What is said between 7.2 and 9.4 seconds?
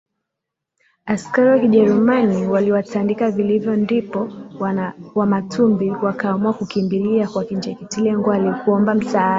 kwa Kinjeketile Ngwale kuomba msaada